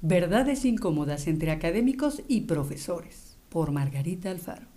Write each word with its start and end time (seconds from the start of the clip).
Verdades 0.00 0.64
incómodas 0.64 1.26
entre 1.26 1.50
académicos 1.50 2.22
y 2.28 2.42
profesores, 2.42 3.36
por 3.48 3.72
Margarita 3.72 4.30
Alfaro. 4.30 4.68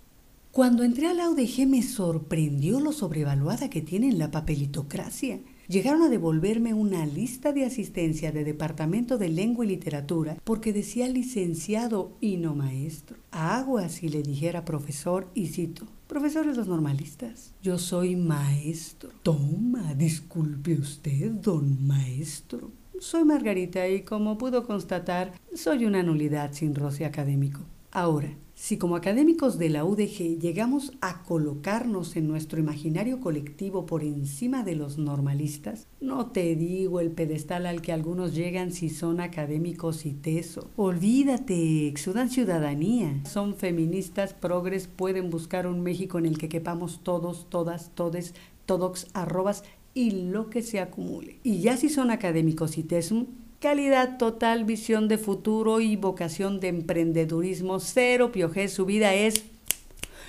Cuando 0.50 0.82
entré 0.82 1.06
a 1.06 1.14
la 1.14 1.30
UDG 1.30 1.64
me 1.68 1.80
sorprendió 1.80 2.80
lo 2.80 2.90
sobrevaluada 2.90 3.70
que 3.70 3.82
tienen 3.82 4.18
la 4.18 4.32
papelitocracia. 4.32 5.38
Llegaron 5.68 6.02
a 6.02 6.08
devolverme 6.08 6.74
una 6.74 7.06
lista 7.06 7.52
de 7.52 7.64
asistencia 7.64 8.32
de 8.32 8.42
Departamento 8.42 9.16
de 9.16 9.28
Lengua 9.28 9.64
y 9.64 9.68
Literatura 9.68 10.38
porque 10.42 10.72
decía 10.72 11.08
licenciado 11.08 12.16
y 12.20 12.36
no 12.36 12.56
maestro. 12.56 13.16
Agua 13.30 13.88
si 13.90 14.08
le 14.08 14.24
dijera 14.24 14.64
profesor 14.64 15.30
y 15.34 15.46
cito. 15.46 15.86
Profesores 16.08 16.56
los 16.56 16.66
normalistas. 16.66 17.54
Yo 17.62 17.78
soy 17.78 18.16
maestro. 18.16 19.10
Toma, 19.22 19.94
disculpe 19.94 20.74
usted, 20.74 21.30
don 21.30 21.86
maestro. 21.86 22.72
Soy 22.98 23.24
Margarita 23.24 23.88
y 23.88 24.02
como 24.02 24.38
pudo 24.38 24.66
constatar, 24.66 25.32
soy 25.54 25.86
una 25.86 26.02
nulidad 26.02 26.52
sin 26.52 26.74
roce 26.74 27.04
académico. 27.04 27.60
Ahora, 27.90 28.36
si 28.54 28.78
como 28.78 28.96
académicos 28.96 29.58
de 29.58 29.70
la 29.70 29.84
UDG 29.84 30.38
llegamos 30.38 30.92
a 31.00 31.22
colocarnos 31.24 32.16
en 32.16 32.28
nuestro 32.28 32.60
imaginario 32.60 33.20
colectivo 33.20 33.86
por 33.86 34.04
encima 34.04 34.62
de 34.62 34.76
los 34.76 34.98
normalistas, 34.98 35.88
no 36.00 36.26
te 36.26 36.54
digo 36.54 37.00
el 37.00 37.10
pedestal 37.10 37.66
al 37.66 37.82
que 37.82 37.92
algunos 37.92 38.34
llegan 38.34 38.72
si 38.72 38.88
son 38.88 39.20
académicos 39.20 40.06
y 40.06 40.12
teso. 40.12 40.70
Olvídate, 40.76 41.88
exudan 41.88 42.30
ciudadanía. 42.30 43.20
Son 43.24 43.56
feministas, 43.56 44.32
progres, 44.32 44.86
pueden 44.86 45.28
buscar 45.30 45.66
un 45.66 45.80
México 45.80 46.18
en 46.18 46.26
el 46.26 46.38
que 46.38 46.48
quepamos 46.48 47.00
todos, 47.02 47.48
todas, 47.50 47.90
todes, 47.94 48.34
todox, 48.66 49.08
arrobas 49.12 49.64
y 49.94 50.10
lo 50.10 50.50
que 50.50 50.62
se 50.62 50.80
acumule. 50.80 51.38
Y 51.42 51.60
ya 51.60 51.76
si 51.76 51.88
son 51.88 52.10
académicos 52.10 52.78
y 52.78 52.82
TESM, 52.82 53.26
calidad 53.60 54.18
total, 54.18 54.64
visión 54.64 55.08
de 55.08 55.18
futuro 55.18 55.80
y 55.80 55.96
vocación 55.96 56.60
de 56.60 56.68
emprendedurismo 56.68 57.80
cero 57.80 58.32
pioje, 58.32 58.68
su 58.68 58.84
vida 58.86 59.14
es 59.14 59.44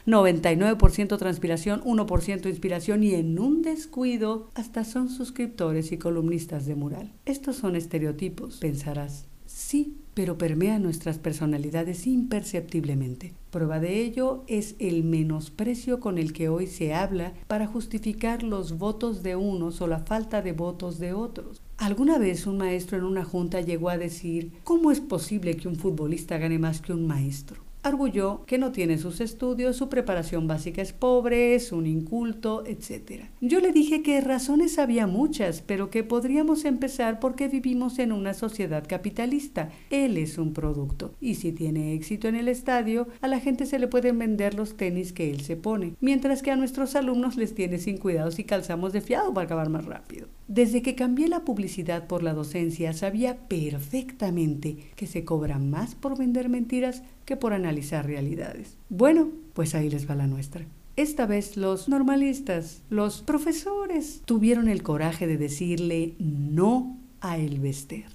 99% 0.06 1.18
transpiración, 1.18 1.82
1% 1.84 2.48
inspiración 2.48 3.04
y 3.04 3.14
en 3.16 3.40
un 3.40 3.62
descuido 3.62 4.50
hasta 4.54 4.84
son 4.84 5.10
suscriptores 5.10 5.92
y 5.92 5.98
columnistas 5.98 6.66
de 6.66 6.76
mural. 6.76 7.14
Estos 7.26 7.56
son 7.56 7.76
estereotipos, 7.76 8.58
pensarás. 8.58 9.26
Sí, 9.46 9.98
pero 10.14 10.38
permea 10.38 10.80
nuestras 10.80 11.18
personalidades 11.18 12.08
imperceptiblemente. 12.08 13.34
Prueba 13.50 13.80
de 13.80 14.02
ello 14.02 14.44
es 14.48 14.76
el 14.80 15.04
menosprecio 15.04 16.00
con 16.00 16.18
el 16.18 16.34
que 16.34 16.50
hoy 16.50 16.68
se 16.68 16.94
habla 16.94 17.34
para 17.48 17.68
justificar 17.68 18.44
los 18.44 18.78
votos 18.78 19.24
de 19.24 19.36
unos 19.36 19.82
o 19.82 19.88
la 19.88 20.00
falta 20.00 20.42
de 20.42 20.54
votos 20.54 21.00
de 21.00 21.14
otros. 21.14 21.62
Alguna 21.78 22.18
vez 22.18 22.48
un 22.48 22.58
maestro 22.58 22.98
en 22.98 23.04
una 23.04 23.26
junta 23.26 23.62
llegó 23.62 23.90
a 23.90 23.98
decir, 23.98 24.52
¿cómo 24.64 24.92
es 24.92 25.00
posible 25.00 25.56
que 25.58 25.68
un 25.68 25.76
futbolista 25.76 26.38
gane 26.38 26.60
más 26.60 26.82
que 26.82 26.94
un 26.94 27.08
maestro? 27.08 27.73
Arguyó 27.84 28.46
que 28.46 28.58
no 28.58 28.72
tiene 28.72 28.98
sus 28.98 29.22
estudios, 29.22 29.76
su 29.76 29.90
preparación 29.90 30.48
básica 30.48 30.82
es 30.82 30.94
pobre, 30.94 31.56
es 31.56 31.72
un 31.72 31.86
inculto, 31.86 32.64
etc. 32.66 33.26
Yo 33.42 33.60
le 33.60 33.72
dije 33.72 34.02
que 34.02 34.22
razones 34.22 34.80
había 34.80 35.06
muchas, 35.06 35.62
pero 35.62 35.90
que 35.90 36.04
podríamos 36.04 36.66
empezar 36.66 37.20
porque 37.20 37.50
vivimos 37.50 38.00
en 38.00 38.12
una 38.12 38.34
sociedad 38.34 38.86
capitalista. 38.88 39.70
Él 39.90 40.18
es 40.18 40.38
un 40.38 40.54
producto, 40.54 41.14
y 41.20 41.36
si 41.36 41.52
tiene 41.52 41.94
éxito 41.94 42.28
en 42.28 42.36
el 42.36 42.48
estadio, 42.48 43.08
a 43.22 43.28
la 43.28 43.40
gente 43.40 43.66
se 43.66 43.80
le 43.80 43.88
pueden 43.88 44.18
vender 44.18 44.54
los 44.54 44.76
tenis 44.76 45.14
que 45.14 45.30
él 45.30 45.42
se 45.42 45.58
pone, 45.58 45.94
mientras 46.00 46.42
que 46.42 46.52
a 46.52 46.56
nuestros 46.56 46.96
alumnos 46.96 47.36
les 47.36 47.54
tiene 47.54 47.78
sin 47.78 47.98
cuidados 47.98 48.40
y 48.40 48.46
calzamos 48.46 48.94
de 48.94 49.02
fiado 49.02 49.34
para 49.34 49.46
acabar 49.46 49.70
más 49.70 49.86
rápido. 49.86 50.28
Desde 50.54 50.84
que 50.84 50.94
cambié 50.94 51.30
la 51.30 51.46
publicidad 51.46 52.06
por 52.06 52.22
la 52.22 52.36
docencia, 52.36 52.94
sabía 52.94 53.48
perfectamente 53.48 54.78
que 54.96 55.08
se 55.08 55.26
cobra 55.26 55.58
más 55.58 55.96
por 55.96 56.16
vender 56.16 56.48
mentiras 56.48 57.02
que 57.26 57.36
por 57.36 57.54
analizar 57.54 58.06
realidades. 58.06 58.78
Bueno, 58.88 59.30
pues 59.54 59.74
ahí 59.74 59.90
les 59.90 60.08
va 60.08 60.14
la 60.14 60.28
nuestra. 60.28 60.64
Esta 60.96 61.26
vez 61.26 61.58
los 61.58 61.90
normalistas, 61.90 62.84
los 62.92 63.24
profesores, 63.24 64.22
tuvieron 64.26 64.68
el 64.68 64.84
coraje 64.84 65.26
de 65.26 65.38
decirle 65.38 66.14
no 66.20 67.00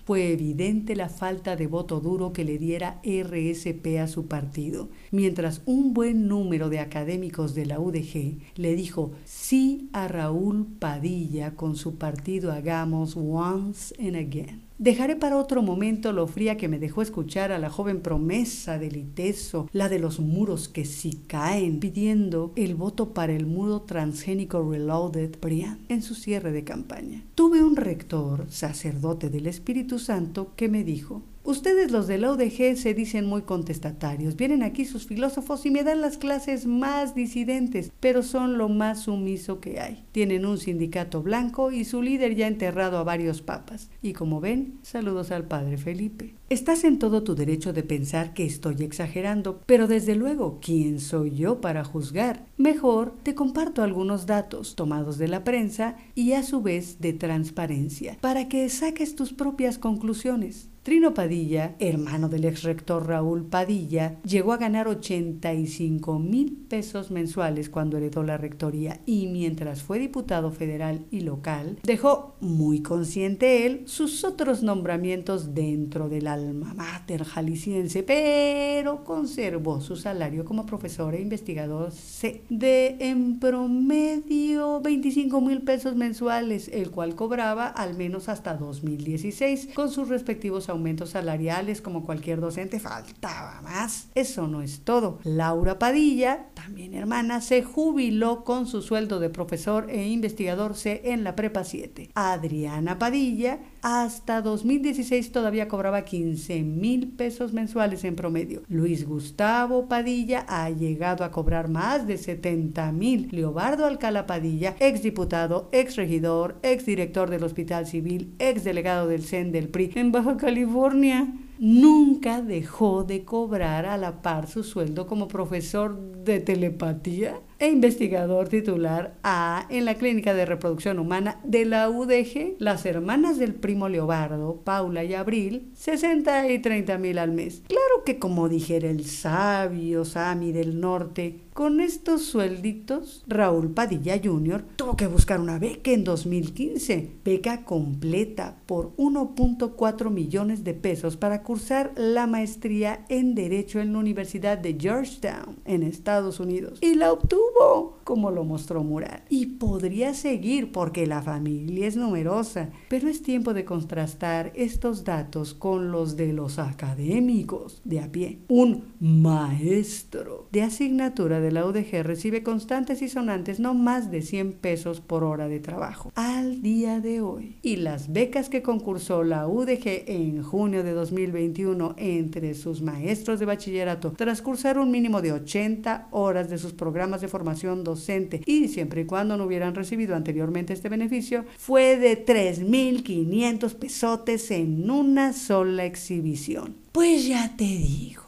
Fue 0.04 0.32
evidente 0.32 0.94
la 0.94 1.08
falta 1.08 1.56
de 1.56 1.66
voto 1.66 2.00
duro 2.00 2.34
que 2.34 2.44
le 2.44 2.58
diera 2.58 3.00
RSP 3.02 3.98
a 4.02 4.06
su 4.06 4.26
partido, 4.26 4.90
mientras 5.10 5.62
un 5.64 5.94
buen 5.94 6.28
número 6.28 6.68
de 6.68 6.80
académicos 6.80 7.54
de 7.54 7.64
la 7.64 7.80
UDG 7.80 8.38
le 8.56 8.76
dijo 8.76 9.12
sí 9.24 9.88
a 9.94 10.08
Raúl 10.08 10.66
Padilla 10.78 11.56
con 11.56 11.74
su 11.76 11.96
partido 11.96 12.52
Hagamos 12.52 13.16
Once 13.16 13.94
and 13.98 14.16
Again. 14.16 14.67
Dejaré 14.78 15.16
para 15.16 15.38
otro 15.38 15.60
momento 15.60 16.12
lo 16.12 16.28
fría 16.28 16.56
que 16.56 16.68
me 16.68 16.78
dejó 16.78 17.02
escuchar 17.02 17.50
a 17.50 17.58
la 17.58 17.68
joven 17.68 18.00
promesa 18.00 18.78
del 18.78 18.96
ITESO, 18.96 19.68
la 19.72 19.88
de 19.88 19.98
los 19.98 20.20
muros 20.20 20.68
que 20.68 20.84
sí 20.84 21.24
caen, 21.26 21.80
pidiendo 21.80 22.52
el 22.54 22.76
voto 22.76 23.12
para 23.12 23.32
el 23.32 23.44
muro 23.46 23.82
transgénico 23.82 24.62
Reloaded 24.62 25.34
Brian 25.40 25.80
en 25.88 26.00
su 26.00 26.14
cierre 26.14 26.52
de 26.52 26.62
campaña. 26.62 27.24
Tuve 27.34 27.60
un 27.60 27.74
rector, 27.74 28.46
sacerdote 28.50 29.30
del 29.30 29.48
Espíritu 29.48 29.98
Santo, 29.98 30.52
que 30.54 30.68
me 30.68 30.84
dijo, 30.84 31.22
Ustedes 31.48 31.90
los 31.92 32.06
de 32.06 32.18
la 32.18 32.32
UDG 32.32 32.76
se 32.76 32.92
dicen 32.92 33.24
muy 33.24 33.40
contestatarios. 33.40 34.36
Vienen 34.36 34.62
aquí 34.62 34.84
sus 34.84 35.06
filósofos 35.06 35.64
y 35.64 35.70
me 35.70 35.82
dan 35.82 36.02
las 36.02 36.18
clases 36.18 36.66
más 36.66 37.14
disidentes, 37.14 37.90
pero 38.00 38.22
son 38.22 38.58
lo 38.58 38.68
más 38.68 39.04
sumiso 39.04 39.58
que 39.58 39.80
hay. 39.80 40.04
Tienen 40.12 40.44
un 40.44 40.58
sindicato 40.58 41.22
blanco 41.22 41.72
y 41.72 41.86
su 41.86 42.02
líder 42.02 42.34
ya 42.34 42.44
ha 42.44 42.48
enterrado 42.48 42.98
a 42.98 43.02
varios 43.02 43.40
papas. 43.40 43.88
Y 44.02 44.12
como 44.12 44.42
ven, 44.42 44.74
saludos 44.82 45.30
al 45.30 45.48
padre 45.48 45.78
Felipe. 45.78 46.34
Estás 46.50 46.84
en 46.84 46.98
todo 46.98 47.22
tu 47.22 47.34
derecho 47.34 47.72
de 47.72 47.82
pensar 47.82 48.34
que 48.34 48.44
estoy 48.44 48.82
exagerando, 48.82 49.62
pero 49.64 49.86
desde 49.86 50.16
luego, 50.16 50.58
¿quién 50.60 51.00
soy 51.00 51.34
yo 51.34 51.62
para 51.62 51.82
juzgar? 51.82 52.44
Mejor 52.58 53.14
te 53.22 53.34
comparto 53.34 53.82
algunos 53.82 54.26
datos 54.26 54.74
tomados 54.74 55.16
de 55.16 55.28
la 55.28 55.44
prensa 55.44 55.96
y 56.14 56.32
a 56.32 56.42
su 56.42 56.60
vez 56.60 57.00
de 57.00 57.14
transparencia, 57.14 58.18
para 58.20 58.48
que 58.48 58.68
saques 58.68 59.14
tus 59.14 59.32
propias 59.32 59.78
conclusiones. 59.78 60.68
Trino 60.88 61.12
Padilla, 61.12 61.76
hermano 61.80 62.30
del 62.30 62.46
ex 62.46 62.62
rector 62.62 63.06
Raúl 63.06 63.44
Padilla, 63.44 64.18
llegó 64.22 64.54
a 64.54 64.56
ganar 64.56 64.88
85 64.88 66.18
mil 66.18 66.64
pesos 66.66 67.10
mensuales 67.10 67.68
cuando 67.68 67.98
heredó 67.98 68.22
la 68.22 68.38
rectoría 68.38 69.02
y 69.04 69.26
mientras 69.26 69.82
fue 69.82 69.98
diputado 69.98 70.50
federal 70.50 71.04
y 71.10 71.20
local, 71.20 71.78
dejó 71.82 72.36
muy 72.40 72.80
consciente 72.80 73.66
él 73.66 73.82
sus 73.84 74.24
otros 74.24 74.62
nombramientos 74.62 75.54
dentro 75.54 76.08
del 76.08 76.26
alma 76.26 76.72
mater 76.72 77.22
jalisciense, 77.24 78.02
pero 78.02 79.04
conservó 79.04 79.82
su 79.82 79.94
salario 79.94 80.46
como 80.46 80.64
profesor 80.64 81.14
e 81.14 81.20
investigador 81.20 81.92
C 81.92 82.44
de 82.48 82.96
en 83.00 83.38
promedio 83.38 84.80
25 84.80 85.38
mil 85.42 85.60
pesos 85.60 85.96
mensuales, 85.96 86.68
el 86.72 86.90
cual 86.90 87.14
cobraba 87.14 87.66
al 87.66 87.94
menos 87.94 88.30
hasta 88.30 88.54
2016 88.54 89.68
con 89.74 89.90
sus 89.90 90.08
respectivos 90.08 90.70
aumentos 90.70 90.77
aumentos 90.78 91.10
salariales 91.10 91.82
como 91.82 92.04
cualquier 92.04 92.40
docente, 92.40 92.78
faltaba 92.78 93.60
más. 93.62 94.08
Eso 94.14 94.46
no 94.46 94.62
es 94.62 94.80
todo. 94.80 95.18
Laura 95.24 95.78
Padilla, 95.78 96.46
también 96.54 96.94
hermana, 96.94 97.40
se 97.40 97.62
jubiló 97.62 98.44
con 98.44 98.66
su 98.66 98.80
sueldo 98.80 99.18
de 99.18 99.28
profesor 99.28 99.90
e 99.90 100.08
investigador 100.08 100.76
C 100.76 101.02
en 101.04 101.24
la 101.24 101.34
Prepa 101.34 101.64
7. 101.64 102.10
Adriana 102.14 102.98
Padilla, 102.98 103.58
hasta 103.82 104.40
2016 104.40 105.32
todavía 105.32 105.68
cobraba 105.68 106.04
15 106.04 106.62
mil 106.62 107.08
pesos 107.08 107.52
mensuales 107.52 108.04
en 108.04 108.16
promedio. 108.16 108.62
Luis 108.68 109.06
Gustavo 109.06 109.88
Padilla 109.88 110.46
ha 110.48 110.70
llegado 110.70 111.24
a 111.24 111.30
cobrar 111.30 111.68
más 111.68 112.06
de 112.06 112.18
70 112.18 112.92
mil. 112.92 113.28
Leobardo 113.32 113.84
Alcala 113.84 114.26
Padilla, 114.26 114.76
ex 114.78 115.02
diputado, 115.02 115.68
ex 115.72 115.96
regidor, 115.96 116.58
ex 116.62 116.86
director 116.86 117.30
del 117.30 117.42
Hospital 117.42 117.86
Civil, 117.86 118.34
ex 118.38 118.62
delegado 118.62 119.08
del 119.08 119.24
CEN 119.24 119.50
del 119.52 119.68
PRI 119.68 119.92
en 119.96 120.12
Baja 120.12 120.36
California 120.36 120.57
California 120.58 121.28
nunca 121.60 122.42
dejó 122.42 123.04
de 123.04 123.24
cobrar 123.24 123.86
a 123.86 123.96
la 123.96 124.22
par 124.22 124.48
su 124.48 124.64
sueldo 124.64 125.06
como 125.06 125.28
profesor 125.28 125.96
de 126.24 126.40
telepatía 126.40 127.40
e 127.60 127.68
investigador 127.68 128.48
titular 128.48 129.14
A 129.22 129.66
en 129.70 129.84
la 129.84 129.94
Clínica 129.94 130.34
de 130.34 130.46
Reproducción 130.46 130.98
Humana 130.98 131.40
de 131.44 131.64
la 131.64 131.88
UDG. 131.88 132.56
Las 132.58 132.86
hermanas 132.86 133.38
del 133.38 133.54
primo 133.54 133.88
Leobardo, 133.88 134.62
Paula 134.64 135.04
y 135.04 135.14
Abril, 135.14 135.70
60 135.74 136.50
y 136.50 136.58
30 136.60 136.98
mil 136.98 137.18
al 137.18 137.30
mes. 137.30 137.62
Claro 137.68 137.87
que 138.08 138.18
como 138.18 138.48
dijera 138.48 138.88
el 138.88 139.04
sabio 139.04 140.06
Sami 140.06 140.50
del 140.50 140.80
Norte, 140.80 141.42
con 141.52 141.80
estos 141.80 142.22
suelditos, 142.22 143.24
Raúl 143.26 143.72
Padilla 143.72 144.18
Jr. 144.22 144.64
tuvo 144.76 144.96
que 144.96 145.08
buscar 145.08 145.40
una 145.40 145.58
beca 145.58 145.90
en 145.90 146.04
2015, 146.04 147.16
beca 147.24 147.64
completa 147.64 148.62
por 148.64 148.94
1.4 148.96 150.10
millones 150.10 150.62
de 150.62 150.72
pesos 150.72 151.16
para 151.16 151.42
cursar 151.42 151.92
la 151.96 152.28
maestría 152.28 153.04
en 153.08 153.34
Derecho 153.34 153.80
en 153.80 153.92
la 153.92 153.98
Universidad 153.98 154.56
de 154.56 154.78
Georgetown, 154.80 155.56
en 155.64 155.82
Estados 155.82 156.38
Unidos. 156.38 156.78
Y 156.80 156.94
la 156.94 157.12
obtuvo, 157.12 157.98
como 158.04 158.30
lo 158.30 158.44
mostró 158.44 158.84
Mural. 158.84 159.24
Y 159.28 159.46
podría 159.46 160.14
seguir 160.14 160.70
porque 160.70 161.08
la 161.08 161.22
familia 161.22 161.88
es 161.88 161.96
numerosa, 161.96 162.70
pero 162.88 163.08
es 163.08 163.22
tiempo 163.22 163.52
de 163.52 163.64
contrastar 163.64 164.52
estos 164.54 165.02
datos 165.02 165.54
con 165.54 165.90
los 165.90 166.16
de 166.16 166.32
los 166.32 166.60
académicos 166.60 167.82
a 168.00 168.12
pie. 168.12 168.38
Un 168.48 168.94
maestro 169.00 170.48
de 170.52 170.62
asignatura 170.62 171.40
de 171.40 171.52
la 171.52 171.66
UDG 171.66 172.02
recibe 172.02 172.42
constantes 172.42 173.02
y 173.02 173.08
sonantes 173.08 173.60
no 173.60 173.74
más 173.74 174.10
de 174.10 174.22
100 174.22 174.54
pesos 174.54 175.00
por 175.00 175.24
hora 175.24 175.48
de 175.48 175.60
trabajo 175.60 176.12
al 176.14 176.62
día 176.62 177.00
de 177.00 177.20
hoy. 177.20 177.58
Y 177.62 177.76
las 177.76 178.12
becas 178.12 178.48
que 178.48 178.62
concursó 178.62 179.22
la 179.22 179.46
UDG 179.46 180.04
en 180.06 180.42
junio 180.42 180.82
de 180.82 180.92
2021 180.92 181.94
entre 181.96 182.54
sus 182.54 182.82
maestros 182.82 183.38
de 183.38 183.46
bachillerato 183.46 184.12
tras 184.16 184.42
cursar 184.42 184.78
un 184.78 184.90
mínimo 184.90 185.22
de 185.22 185.32
80 185.32 186.08
horas 186.10 186.50
de 186.50 186.58
sus 186.58 186.72
programas 186.72 187.20
de 187.20 187.28
formación 187.28 187.84
docente 187.84 188.42
y 188.46 188.68
siempre 188.68 189.02
y 189.02 189.06
cuando 189.06 189.36
no 189.36 189.44
hubieran 189.44 189.74
recibido 189.74 190.14
anteriormente 190.14 190.72
este 190.72 190.88
beneficio 190.88 191.44
fue 191.56 191.96
de 191.96 192.24
3.500 192.24 193.74
pesotes 193.74 194.50
en 194.50 194.90
una 194.90 195.32
sola 195.32 195.84
exhibición. 195.84 196.87
Pues 196.92 197.26
ya 197.26 197.56
te 197.56 197.64
digo 197.64 198.22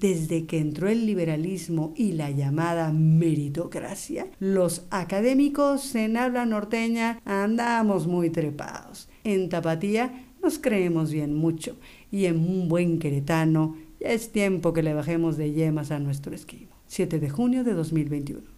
desde 0.00 0.44
que 0.44 0.58
entró 0.58 0.88
el 0.88 1.06
liberalismo 1.06 1.94
y 1.96 2.12
la 2.12 2.30
llamada 2.30 2.92
meritocracia, 2.92 4.26
los 4.38 4.84
académicos 4.90 5.94
en 5.94 6.16
habla 6.18 6.44
norteña 6.44 7.20
andamos 7.24 8.06
muy 8.06 8.28
trepados. 8.30 9.08
En 9.24 9.48
Tapatía 9.48 10.26
nos 10.42 10.58
creemos 10.58 11.10
bien 11.10 11.34
mucho 11.34 11.76
y 12.10 12.26
en 12.26 12.36
un 12.36 12.68
buen 12.68 12.98
queretano 12.98 13.76
ya 13.98 14.10
es 14.10 14.30
tiempo 14.30 14.74
que 14.74 14.82
le 14.82 14.92
bajemos 14.92 15.38
de 15.38 15.52
yemas 15.52 15.90
a 15.90 15.98
nuestro 15.98 16.34
esquimo. 16.34 16.76
7 16.86 17.18
de 17.18 17.30
junio 17.30 17.64
de 17.64 17.72
2021. 17.72 18.53